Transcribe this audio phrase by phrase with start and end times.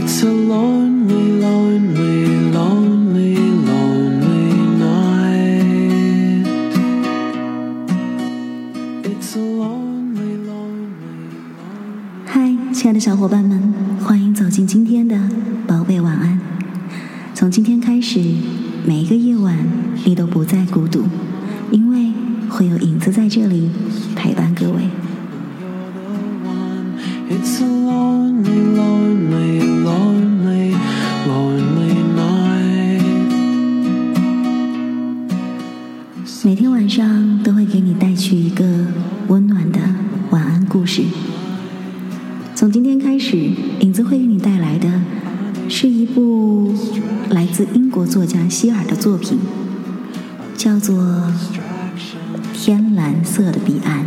[0.00, 3.34] It's a lonely, lonely, lonely,
[3.66, 6.46] lonely night.
[9.02, 12.24] It's a lonely, lonely, lonely.
[12.26, 13.60] 嗨，亲爱的小伙伴们，
[14.00, 15.18] 欢迎走进今天的
[15.66, 16.38] 宝贝晚安。
[17.34, 18.20] 从今天开始，
[18.86, 19.58] 每一个夜晚
[20.04, 21.02] 你都不再孤独，
[21.72, 22.12] 因为
[22.48, 23.68] 会有影子在这里
[24.14, 24.82] 陪伴各位。
[27.30, 29.67] It's a lonely, lonely,
[36.44, 38.64] 每天晚上都会给你带去一个
[39.26, 39.78] 温暖的
[40.30, 41.02] 晚安故事。
[42.54, 43.36] 从今天开始，
[43.80, 44.88] 影子会给你带来的
[45.68, 46.74] 是一部
[47.28, 49.38] 来自英国作家希尔的作品，
[50.56, 50.96] 叫做
[52.54, 54.00] 《天蓝色的彼岸》。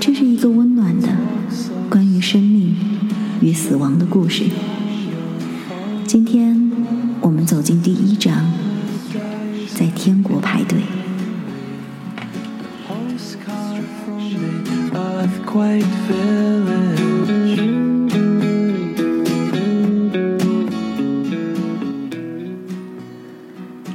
[0.00, 1.08] 这是一个温暖的
[1.88, 2.74] 关于生命
[3.40, 4.44] 与死亡的故事。
[6.06, 6.70] 今天
[7.20, 8.50] 我们走进第一章，
[9.74, 10.78] 在天国排队。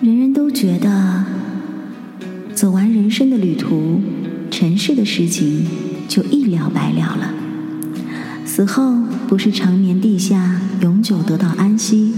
[0.02, 1.25] 人人都觉得，
[2.53, 4.02] 走完人生的旅途，
[4.50, 5.67] 尘世的事情
[6.08, 7.34] 就一了百了了。
[8.44, 8.91] 死后不
[9.44, 12.14] 是长眠地下，永久得到安息，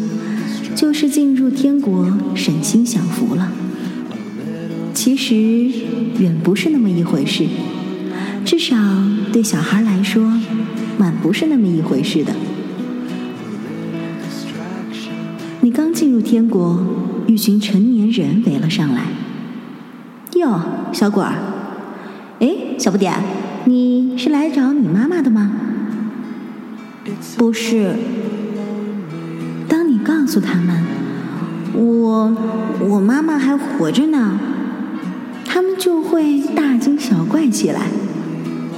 [0.76, 3.50] 就是进入天国，省心享福了。
[4.94, 5.34] 其实
[6.20, 7.48] 远不是那么一回事，
[8.44, 8.76] 至少
[9.32, 10.38] 对小孩来说，
[10.98, 12.34] 满不是那么一回事的。
[15.62, 16.86] 你刚进入天国，
[17.28, 19.04] 一群成年人围了上来。
[20.36, 20.60] 哟，
[20.92, 21.38] 小果儿，
[22.42, 23.14] 哎，小不点，
[23.64, 25.54] 你是来找你妈妈的吗？
[27.38, 27.96] 不是。
[29.68, 30.84] 当你告诉他们，
[31.74, 32.36] 我
[32.80, 34.40] 我妈妈还活着呢，
[35.46, 37.88] 他们就会大惊小怪起来。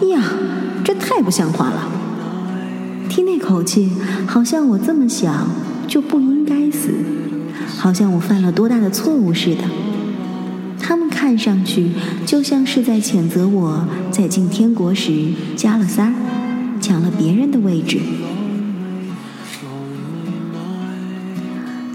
[0.10, 0.22] 呀，
[0.84, 1.90] 这太不像话了！
[3.10, 3.92] 听那口气，
[4.28, 5.48] 好像我这么小
[5.88, 6.90] 就不应该死，
[7.78, 9.64] 好像我犯了多大的错误似的。
[10.80, 11.92] 他们看上去
[12.26, 16.14] 就像是在谴责我在进天国时加了塞儿，
[16.86, 17.98] 抢了别人的位置。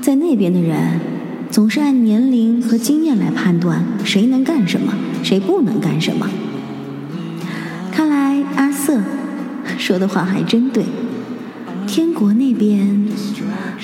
[0.02, 0.98] 在那边的人
[1.48, 4.92] 总是按年龄和经验来判断谁能干什么，
[5.22, 6.28] 谁不能干什么。
[7.92, 9.00] 看来阿瑟
[9.78, 10.84] 说的话还真对。
[11.86, 13.06] 天国那边，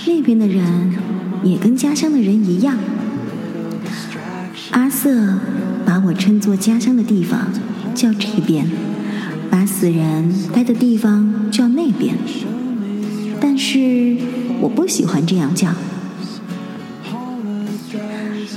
[0.08, 0.92] 那边的人
[1.44, 2.76] 也跟家乡的人一样。
[4.72, 5.38] 阿瑟
[5.84, 7.52] 把我称作家乡的地方
[7.94, 8.66] 叫这边，
[9.50, 12.14] 把死人待的地方叫那边。
[13.40, 14.16] 但是
[14.60, 15.68] 我不喜欢这样叫。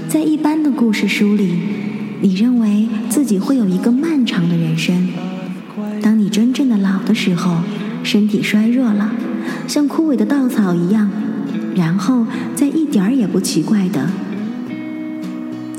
[0.07, 1.59] 在一般的故事书里，
[2.21, 5.09] 你认为自己会有一个漫长的人生。
[6.01, 7.57] 当你真正的老的时候，
[8.03, 9.11] 身体衰弱了，
[9.67, 11.11] 像枯萎的稻草一样，
[11.75, 14.09] 然后再一点儿也不奇怪的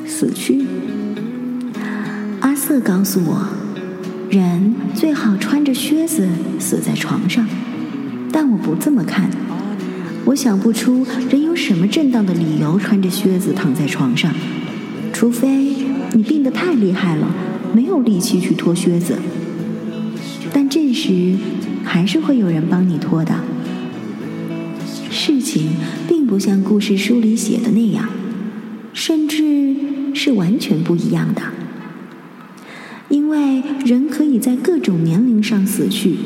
[0.07, 0.65] 死去。
[2.41, 3.49] 阿瑟告诉我，
[4.31, 6.29] 人最好穿着靴子
[6.61, 7.45] 死在床上，
[8.31, 9.29] 但我不这么看。
[10.25, 14.33] 我想不出人有什么正当的理由穿着靴子躺在床上，
[15.13, 15.75] 除非
[16.13, 17.27] 你病得太厉害了，
[17.75, 19.19] 没有力气去脱靴子。
[20.53, 21.35] 但这时
[21.83, 23.35] 还是会有人帮你脱的。
[25.11, 25.73] 事情
[26.09, 28.09] 并不像故事书里写的那样，
[28.93, 29.75] 甚至
[30.15, 31.43] 是完全不一样的。
[33.31, 36.17] 因为人可以在各种年龄上死去，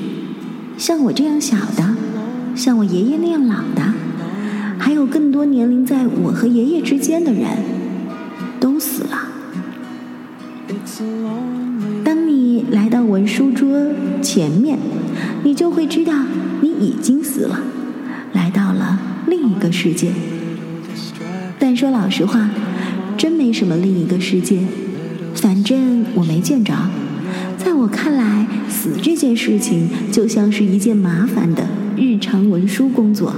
[0.78, 1.94] 像我这样小的，
[2.56, 3.92] 像我爷爷那样老的，
[4.78, 7.42] 还有更多年龄在我和爷爷之间的人，
[8.58, 9.28] 都死了。
[12.02, 13.68] 当你来到文书桌
[14.22, 14.78] 前面，
[15.42, 16.14] 你就会知道
[16.62, 17.60] 你已经死了，
[18.32, 20.10] 来到了另一个世界。
[21.58, 22.48] 但说老实话，
[23.18, 24.62] 真没什么另一个世界，
[25.64, 26.74] 正我没见着。
[27.56, 31.66] 在我看来，死这件事情就像是一件麻烦的
[31.96, 33.34] 日常文书工作。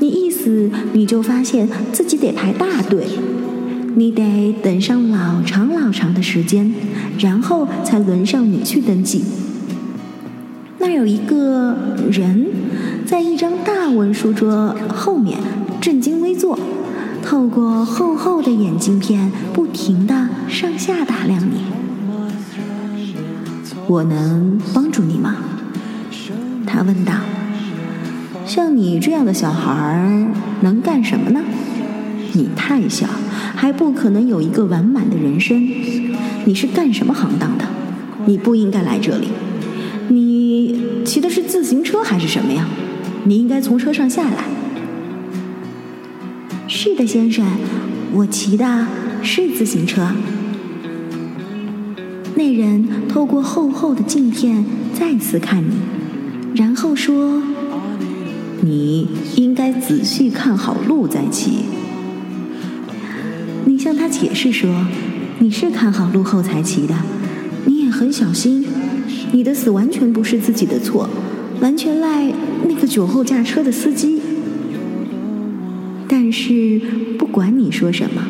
[0.00, 3.06] 你一死，你就发现自己得排大队，
[3.94, 6.74] 你得等上老长老长的时间，
[7.20, 9.22] 然后才轮上你去登记。
[10.78, 11.76] 那有一个
[12.10, 12.48] 人
[13.06, 15.38] 在一张大文书桌后面
[15.80, 16.58] 正襟危坐，
[17.22, 21.62] 透过厚厚的眼镜片，不停的上下打量你。
[23.86, 25.36] 我能帮助你吗？
[26.66, 27.14] 他问道
[28.46, 30.26] ：“像你这样的小孩儿
[30.60, 31.40] 能干什么呢？
[32.32, 33.06] 你太小，
[33.54, 35.66] 还不可能有一个完满的人生。
[36.44, 37.64] 你是干什么行当的？
[38.26, 39.28] 你不应该来这里。
[40.08, 42.66] 你骑的是自行车还是什么呀？
[43.24, 44.44] 你应该从车上下来。
[46.74, 47.44] ”“是的，先生，
[48.14, 48.86] 我骑的
[49.22, 50.08] 是自行车。”
[52.34, 54.64] 那人透过厚厚的镜片
[54.94, 55.74] 再次看你，
[56.54, 57.42] 然后说
[58.64, 61.66] ：“你应该仔细看好路再骑。”
[63.66, 64.86] 你向他解释说
[65.40, 66.94] ：“你是看好路后才骑的，
[67.66, 68.64] 你也很小心。
[69.30, 71.06] 你的死完全不是自己的错，
[71.60, 72.32] 完全赖
[72.66, 74.20] 那个酒后驾车的司机。”
[76.12, 76.78] 但是
[77.18, 78.28] 不管你说什么，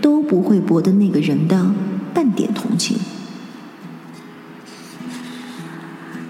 [0.00, 1.74] 都不会博得那个人的
[2.14, 2.96] 半点同情。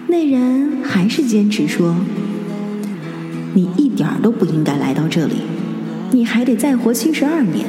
[0.07, 1.95] 那人还是坚持说
[3.53, 5.35] ：“你一点儿都不应该来到这里，
[6.09, 7.67] 你还得再活七十二年。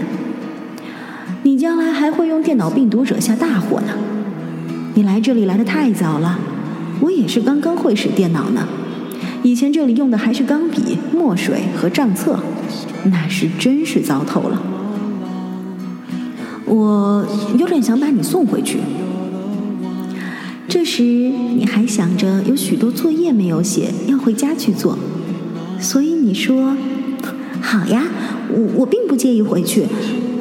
[1.42, 3.92] 你将来还会用电脑病毒惹下大祸呢。
[4.94, 6.38] 你来这里来的太早了，
[7.00, 8.66] 我也是刚刚会使电脑呢。
[9.46, 12.40] 以前这里用的还是钢笔、墨水和账册，
[13.04, 14.60] 那是真是糟透了。
[16.64, 17.24] 我
[17.56, 18.80] 有点想把你送回去。”
[20.66, 24.98] 这时，你还想着有许多作业没有写，要回家去做，
[25.78, 26.76] 所以你说
[27.62, 28.02] ：“好呀，
[28.50, 29.84] 我我并不介意回去，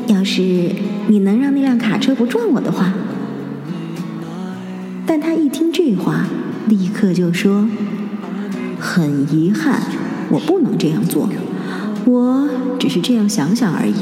[0.07, 0.41] 要是
[1.09, 2.91] 你能让那辆卡车不撞我的话。”
[5.05, 6.25] 但他一听这话，
[6.67, 7.69] 立刻就说
[8.85, 9.81] ：“很遗憾，
[10.29, 11.27] 我不能这样做，
[12.05, 12.47] 我
[12.79, 13.95] 只是这样想想而已。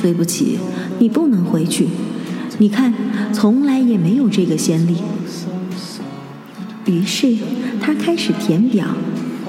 [0.00, 0.60] 对不起，
[1.00, 1.88] 你不能回去。”
[2.58, 2.94] 你看，
[3.32, 4.98] 从来也没有这个先例。
[6.86, 7.36] 于是
[7.80, 8.86] 他开始填表，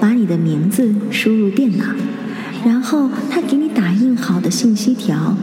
[0.00, 1.84] 把你的名字输入电脑，
[2.64, 5.36] 然后他给你打印好的信息条，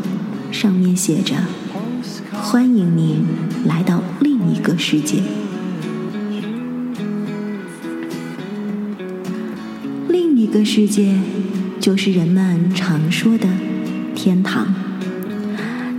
[0.52, 1.36] 上面写着
[2.44, 3.24] ：“欢迎您
[3.66, 5.24] 来到另一个世界。”
[10.54, 11.14] 这个世界，
[11.80, 13.48] 就是人们常说的
[14.14, 14.76] 天堂。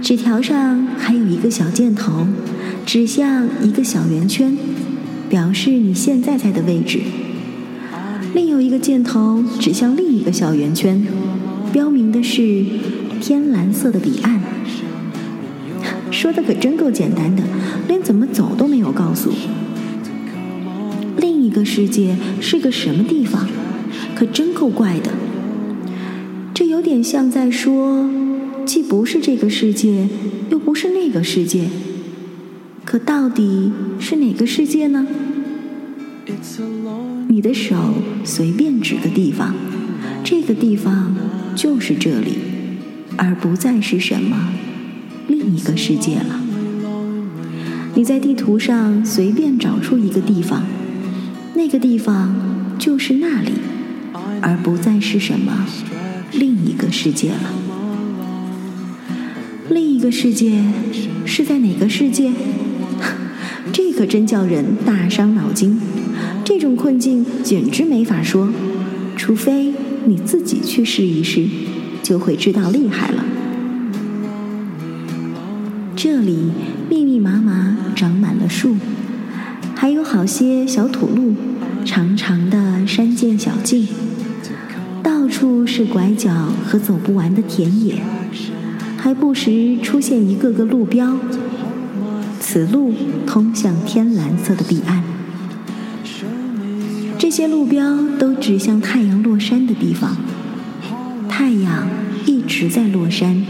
[0.02, 2.26] 纸条上还有一个小箭头，
[2.84, 4.58] 指向一个小圆圈，
[5.30, 7.00] 表示你现在在的位置。
[8.34, 11.02] 另有一个箭头指向另一个小圆圈，
[11.72, 12.62] 标明的是
[13.22, 14.38] 天蓝色的彼岸。
[16.10, 17.42] 说的可真够简单的，
[17.88, 19.32] 连怎么走都没有告诉。
[21.16, 23.48] 另一个世界是个什么地方？
[24.14, 25.10] 可真够怪的。
[26.54, 28.08] 这有点像在说。
[28.64, 30.08] 既不是这个世界，
[30.48, 31.64] 又不是那个世界，
[32.84, 35.04] 可到底是哪个世界呢？
[37.28, 37.74] 你的手
[38.22, 39.52] 随便指个地方，
[40.22, 41.12] 这个地方
[41.56, 42.38] 就是这里，
[43.16, 44.50] 而不再是什么
[45.26, 46.40] 另一个世界了。
[47.96, 50.62] 你在地图上随便找出一个地方，
[51.54, 52.32] 那个地方
[52.78, 53.50] 就是那里，
[54.42, 55.66] 而不再是什么
[56.32, 57.50] 另一个世界了。
[59.70, 60.62] 另一个世界
[61.24, 62.32] 是在哪个世界？
[63.72, 65.80] 这可真叫人大伤脑筋。
[66.44, 68.50] 这种困境简直没法说，
[69.16, 69.72] 除非
[70.04, 71.46] 你自己去试一试，
[72.02, 73.24] 就会知道厉害了。
[75.94, 76.50] 这里
[76.90, 78.76] 密密麻麻长满了树，
[79.76, 81.34] 还有好些小土路，
[81.84, 83.86] 长长的山涧小径，
[85.02, 86.30] 到处是拐角
[86.64, 87.96] 和走不完的田野。
[88.96, 91.18] 还不时出现一个个路标，
[92.38, 92.94] 此路
[93.26, 95.02] 通向天蓝色的彼岸。
[97.18, 100.16] 这些路标都指向太阳落山的地方。
[101.28, 101.88] 太阳
[102.26, 103.44] 一直在落山，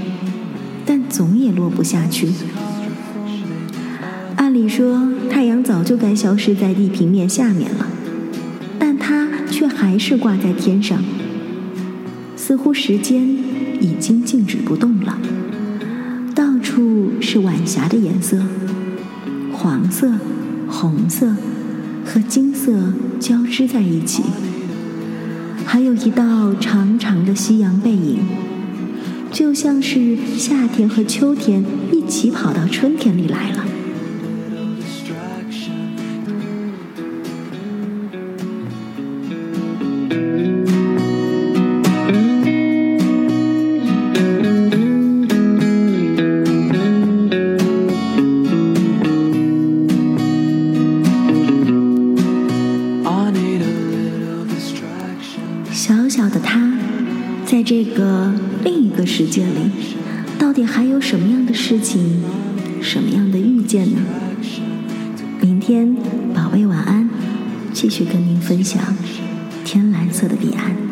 [0.87, 2.29] 但总也落不下去。
[4.37, 7.87] 按理说，太阳早就该消失在地平面下面了，
[8.79, 11.03] 但它却还是挂在天上，
[12.45, 13.25] 似乎时间
[13.81, 15.17] 已经静止不动了。
[16.35, 18.37] 到处是晚霞的颜色，
[19.53, 20.13] 黄色、
[20.69, 21.37] 红色
[22.05, 22.73] 和金色
[23.21, 24.25] 交织在一起，
[25.65, 28.19] 还有一道长长的夕阳背影，
[29.31, 33.65] 就像是夏天和秋天一起跑到春天里来了。
[57.53, 58.33] 在这个
[58.65, 59.71] 另一个世界里，
[60.39, 62.23] 到底还有什么样的事情，
[62.81, 64.01] 什么样的遇见呢？
[65.39, 65.95] 明天，
[66.35, 67.11] 宝贝晚安，
[67.75, 68.83] 继续跟您分享
[69.67, 70.92] 天蓝色的彼岸。